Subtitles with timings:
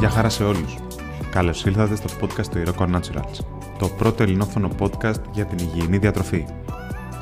[0.00, 0.76] Γεια χαρά σε όλους.
[1.30, 3.44] Καλώς ήλθατε στο podcast του Iroko Naturals,
[3.78, 6.44] το πρώτο ελληνόφωνο podcast για την υγιεινή διατροφή.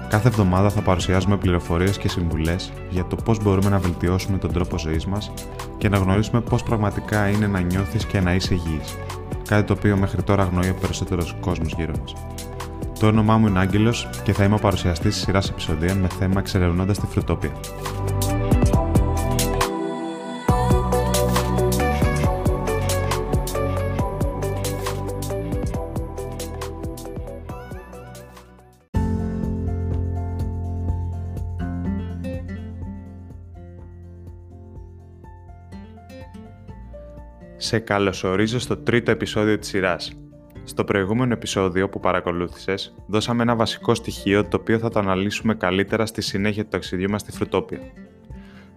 [0.09, 4.79] Κάθε εβδομάδα θα παρουσιάζουμε πληροφορίες και συμβουλές για το πώς μπορούμε να βελτιώσουμε τον τρόπο
[4.79, 5.33] ζωής μας
[5.79, 8.97] και να γνωρίσουμε πώς πραγματικά είναι να νιώθεις και να είσαι υγιής.
[9.49, 12.15] Κάτι το οποίο μέχρι τώρα αγνοεί ο περισσότερος κόσμος γύρω μας.
[13.01, 16.41] Το όνομά μου είναι Άγγελος και θα είμαι ο παρουσιαστής της σειράς επεισοδίων με θέμα
[16.41, 17.53] εξερευνώντας τη φρουτόπια.
[37.61, 40.13] Σε καλωσορίζω στο τρίτο επεισόδιο της σειράς.
[40.65, 46.07] Στο προηγούμενο επεισόδιο που παρακολούθησες, δώσαμε ένα βασικό στοιχείο το οποίο θα το αναλύσουμε καλύτερα
[46.07, 47.79] στη συνέχεια του ταξιδιού μας στη Φρουτόπια.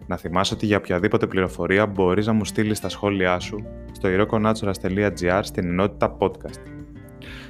[0.07, 5.39] Να θυμάσαι ότι για οποιαδήποτε πληροφορία μπορείς να μου στείλεις τα σχόλιά σου στο iroconaturas.gr
[5.41, 6.61] στην ενότητα podcast.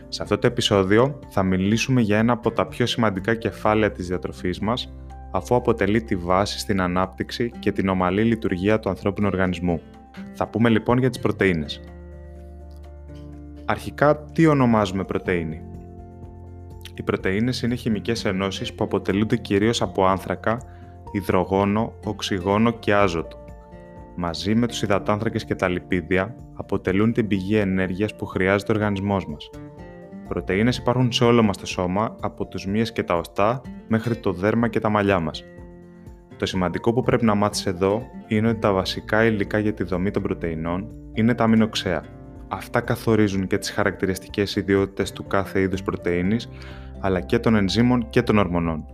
[0.07, 4.59] Σε αυτό το επεισόδιο θα μιλήσουμε για ένα από τα πιο σημαντικά κεφάλαια της διατροφής
[4.59, 4.93] μας,
[5.31, 9.81] αφού αποτελεί τη βάση στην ανάπτυξη και την ομαλή λειτουργία του ανθρώπινου οργανισμού.
[10.33, 11.81] Θα πούμε λοιπόν για τις πρωτεΐνες.
[13.65, 15.61] Αρχικά, τι ονομάζουμε πρωτεΐνη;
[16.93, 20.57] Οι πρωτεΐνες είναι χημικές ενώσεις που αποτελούνται κυρίως από άνθρακα,
[21.11, 23.37] υδρογόνο, οξυγόνο και άζωτο.
[24.15, 29.27] Μαζί με τους υδατάνθρακες και τα λιπίδια αποτελούν την πηγή ενέργειας που χρειάζεται ο οργανισμός
[29.27, 29.49] μας.
[30.27, 34.31] Πρωτεΐνες υπάρχουν σε όλο μας το σώμα, από τους μύες και τα οστά μέχρι το
[34.31, 35.43] δέρμα και τα μαλλιά μας.
[36.42, 40.11] Το σημαντικό που πρέπει να μάθεις εδώ είναι ότι τα βασικά υλικά για τη δομή
[40.11, 42.03] των πρωτεϊνών είναι τα αμινοξέα.
[42.47, 46.50] Αυτά καθορίζουν και τις χαρακτηριστικές ιδιότητες του κάθε είδους πρωτεΐνης,
[47.00, 48.86] αλλά και των ενζήμων και των ορμονών.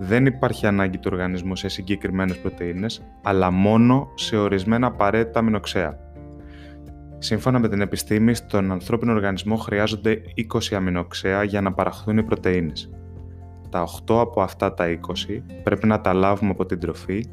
[0.00, 5.98] Δεν υπάρχει ανάγκη του οργανισμού σε συγκεκριμένες πρωτεΐνες, αλλά μόνο σε ορισμένα απαραίτητα αμινοξέα.
[7.18, 12.90] Σύμφωνα με την επιστήμη, στον ανθρώπινο οργανισμό χρειάζονται 20 αμινοξέα για να παραχθούν οι πρωτεΐνες
[13.70, 14.98] τα 8 από αυτά τα
[15.28, 17.24] 20 πρέπει να τα λάβουμε από την τροφή,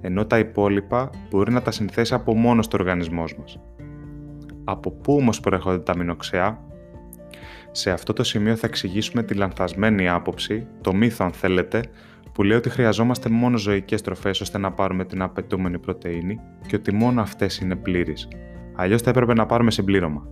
[0.00, 3.58] ενώ τα υπόλοιπα μπορεί να τα συνθέσει από μόνος στο οργανισμός μας.
[4.64, 6.58] Από πού όμως προέρχονται τα αμινοξέα;
[7.70, 11.80] Σε αυτό το σημείο θα εξηγήσουμε τη λανθασμένη άποψη, το μύθο αν θέλετε,
[12.32, 16.94] που λέει ότι χρειαζόμαστε μόνο ζωικές τροφές ώστε να πάρουμε την απαιτούμενη πρωτεΐνη και ότι
[16.94, 18.28] μόνο αυτές είναι πλήρεις.
[18.74, 20.26] Αλλιώς θα έπρεπε να πάρουμε συμπλήρωμα.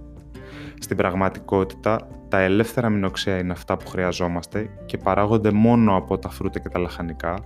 [0.84, 6.58] Στην πραγματικότητα, τα ελεύθερα αμινοξέα είναι αυτά που χρειαζόμαστε και παράγονται μόνο από τα φρούτα
[6.58, 7.38] και τα λαχανικά,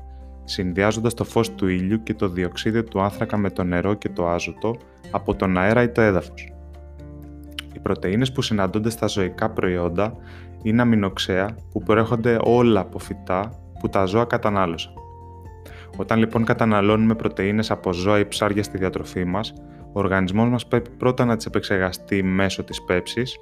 [0.44, 4.28] συνδυάζοντας το φως του ήλιου και το διοξίδιο του άνθρακα με το νερό και το
[4.28, 4.76] άζωτο
[5.10, 6.52] από τον αέρα ή το έδαφος.
[7.74, 10.16] Οι πρωτεΐνες που συναντούνται στα ζωικά προϊόντα
[10.62, 13.50] είναι αμινοξέα που προέρχονται όλα από φυτά
[13.80, 14.92] που τα ζώα κατανάλωσαν.
[15.96, 20.90] Όταν λοιπόν καταναλώνουμε πρωτεΐνες από ζώα ή ψάρια στη διατροφή μας, ο οργανισμός μας πρέπει
[20.90, 23.40] πρώτα να τις επεξεργαστεί μέσω της πέψης,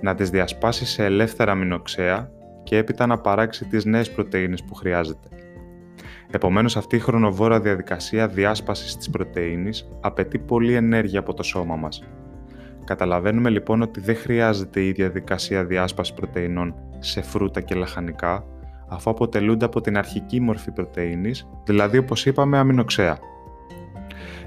[0.00, 2.30] να τις διασπάσει σε ελεύθερα αμινοξέα
[2.62, 5.28] και έπειτα να παράξει τις νέες πρωτεΐνες που χρειάζεται.
[6.30, 12.02] Επομένως αυτή η χρονοβόρα διαδικασία διάσπασης της πρωτεΐνης απαιτεί πολλή ενέργεια από το σώμα μας.
[12.84, 18.44] Καταλαβαίνουμε λοιπόν ότι δεν χρειάζεται η διαδικασία διάσπασης πρωτεϊνών σε φρούτα και λαχανικά,
[18.88, 23.18] αφού αποτελούνται από την αρχική μορφή πρωτεΐνης, δηλαδή όπως είπαμε αμινοξέα.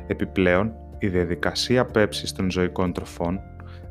[0.08, 3.40] Επιπλέον, η διαδικασία πέψης των ζωικών τροφών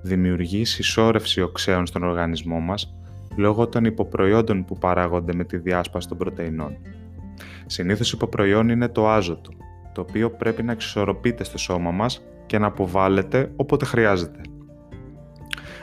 [0.03, 2.95] δημιουργεί συσσόρευση οξέων στον οργανισμό μας
[3.37, 6.77] λόγω των υποπροϊόντων που παράγονται με τη διάσπαση των πρωτεϊνών.
[7.67, 9.51] Συνήθως υποπροϊόν είναι το άζωτο,
[9.93, 14.41] το οποίο πρέπει να εξισορροπείται στο σώμα μας και να αποβάλλεται όποτε χρειάζεται.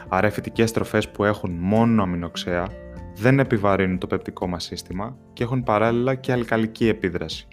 [0.07, 2.67] Άρα οι φυτικές τροφές που έχουν μόνο αμινοξέα
[3.15, 7.47] δεν επιβαρύνουν το πεπτικό μας σύστημα και έχουν παράλληλα και αλκαλική επίδραση.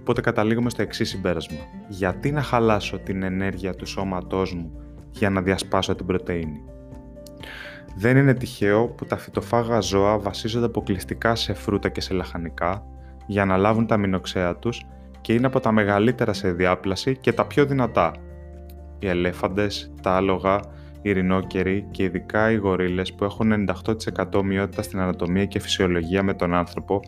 [0.00, 1.58] Οπότε καταλήγουμε στο εξής συμπέρασμα.
[1.88, 4.72] Γιατί να χαλάσω την ενέργεια του σώματός μου
[5.10, 6.60] για να διασπάσω την πρωτεΐνη;
[7.96, 12.86] Δεν είναι τυχαίο που τα φυτοφάγα ζώα βασίζονται αποκλειστικά σε φρούτα και σε λαχανικά
[13.26, 14.86] για να λάβουν τα αμινοξέα τους
[15.20, 18.12] και είναι από τα μεγαλύτερα σε διάπλαση και τα πιο δυνατά.
[18.98, 20.60] Οι ελέφαντες, τα άλογα,
[21.02, 26.34] οι ρινόκεροι και ειδικά οι γορίλες που έχουν 98% ομοιότητα στην ανατομία και φυσιολογία με
[26.34, 27.00] τον άνθρωπο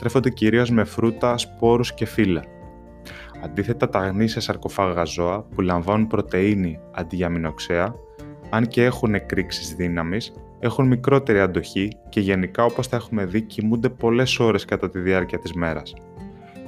[0.00, 2.44] τρέφονται κυρίως με φρούτα, σπόρους και φύλλα.
[3.44, 7.94] Αντίθετα, τα γνήσια σαρκοφάγα ζώα που λαμβάνουν πρωτεΐνη αντί για αμινοξέα,
[8.50, 13.88] αν και έχουν εκρήξεις δύναμης, έχουν μικρότερη αντοχή και γενικά όπως τα έχουμε δει κοιμούνται
[13.88, 15.94] πολλές ώρες κατά τη διάρκεια της μέρας.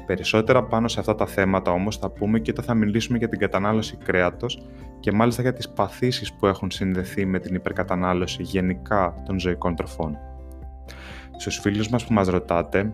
[0.06, 3.38] Περισσότερα πάνω σε αυτά τα θέματα όμως θα πούμε και όταν θα μιλήσουμε για την
[3.38, 4.62] κατανάλωση κρέατος
[5.00, 10.18] και μάλιστα για τις παθήσεις που έχουν συνδεθεί με την υπερκατανάλωση γενικά των ζωικών τροφών.
[11.36, 12.92] Στους φίλους μας που μας ρωτάτε,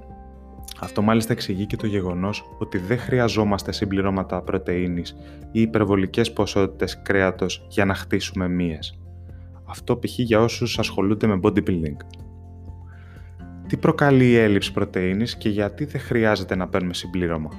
[0.80, 5.16] Αυτό μάλιστα εξηγεί και το γεγονός ότι δεν χρειαζόμαστε συμπληρώματα πρωτεΐνης
[5.52, 8.98] ή υπερβολικές ποσότητες κρέατος για να χτίσουμε μύες.
[9.64, 10.18] Αυτό π.χ.
[10.18, 11.96] για όσους ασχολούνται με bodybuilding.
[13.66, 17.50] Τι προκαλεί η έλλειψη πρωτεΐνης και γιατί δεν χρειάζεται να παίρνουμε συμπλήρωμα;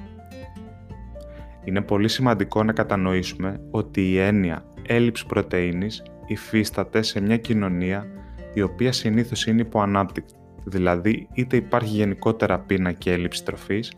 [1.64, 8.06] Είναι πολύ σημαντικό να κατανοήσουμε ότι η έννοια έλλειψη πρωτεΐνης υφίσταται σε μια κοινωνία
[8.54, 10.34] η οποία συνήθως είναι υποανάπτυκτη.
[10.64, 13.92] Δηλαδή, είτε υπάρχει γενικότερα πείνα και έλλειψη τροφής,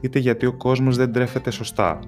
[0.00, 1.98] είτε γιατί ο κόσμος δεν τρέφεται σωστά.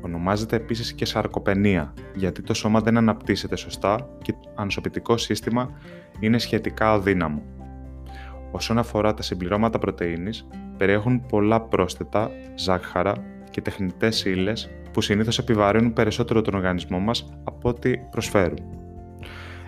[0.00, 5.70] Ονομάζεται επίσης και σαρκοπενία, γιατί το σώμα δεν αναπτύσσεται σωστά και το ανσωπητικό σύστημα
[6.20, 7.42] είναι σχετικά αδύναμο.
[8.50, 13.14] Όσον αφορά τα συμπληρώματα πρωτεΐνης, περιέχουν πολλά πρόσθετα, ζάχαρα
[13.50, 18.58] και τεχνητές ύλες που συνήθως επιβαρύνουν περισσότερο τον οργανισμό μας από ό,τι προσφέρουν.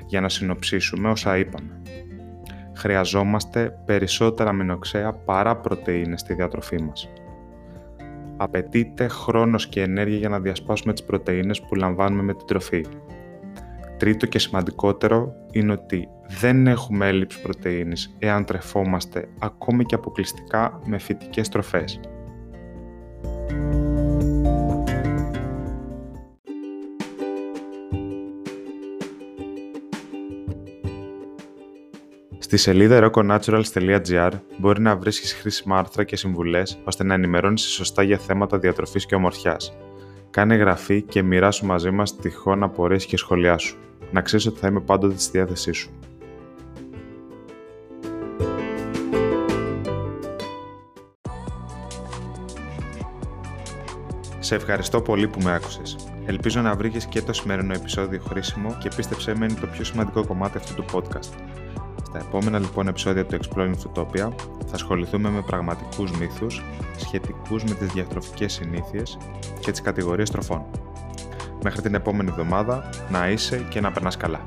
[0.06, 1.82] Για να συνοψίσουμε όσα είπαμε.
[2.74, 7.08] Χρειαζόμαστε περισσότερα αμινοξέα παρά πρωτεΐνες στη διατροφή μας.
[8.36, 12.86] Απαιτείται χρόνος και ενέργεια για να διασπάσουμε τις πρωτεΐνες που λαμβάνουμε με την τροφή.
[13.98, 16.08] Τρίτο και σημαντικότερο είναι ότι
[16.40, 22.00] δεν έχουμε έλλειψη πρωτεΐνης εάν τρεφόμαστε ακόμη και αποκλειστικά με φυτικές τροφές.
[32.52, 38.18] Στη σελίδα roconaturals.gr μπορεί να βρίσκεις χρήσιμα άρθρα και συμβουλές ώστε να ενημερώνεις σωστά για
[38.18, 39.76] θέματα διατροφής και ομορφιάς.
[40.30, 43.76] Κάνε εγγραφή και μοιράσου μαζί μας τυχόν απορίες και σχόλιά σου.
[44.10, 45.90] Να ξέρεις ότι θα είμαι πάντοτε στη διάθεσή σου.
[54.38, 55.96] Σε ευχαριστώ πολύ που με άκουσες.
[56.26, 60.26] Ελπίζω να βρήκες και το σημερινό επεισόδιο χρήσιμο και πίστεψέ με είναι το πιο σημαντικό
[60.26, 61.60] κομμάτι αυτού του podcast.
[62.12, 64.32] Στα επόμενα λοιπόν επεισόδια του Exploring Futopia
[64.66, 66.62] θα ασχοληθούμε με πραγματικούς μύθους
[66.96, 69.18] σχετικούς με τις διατροφικές συνήθειες
[69.60, 70.64] και τις κατηγορίες τροφών.
[71.62, 74.42] Μέχρι την επόμενη εβδομάδα να είσαι και να περνάς καλά.